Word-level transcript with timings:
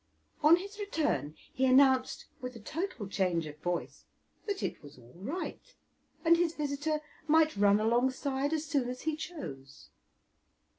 On 0.41 0.55
his 0.55 0.79
return 0.79 1.35
he 1.53 1.63
announced, 1.67 2.25
with 2.41 2.55
a 2.55 2.59
total 2.59 3.05
change 3.07 3.45
of 3.45 3.59
voice, 3.59 4.05
that 4.47 4.63
it 4.63 4.81
was 4.81 4.97
all 4.97 5.13
right, 5.15 5.75
and 6.25 6.37
his 6.37 6.55
visitor 6.55 7.01
might 7.27 7.55
run 7.55 7.79
alongside 7.79 8.51
as 8.51 8.65
soon 8.65 8.89
as 8.89 9.01
he 9.01 9.15
chose. 9.15 9.91